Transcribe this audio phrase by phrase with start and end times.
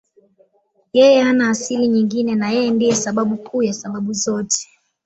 [0.93, 4.69] Yeye hana asili nyingine na Yeye ndiye sababu kuu ya sababu zote.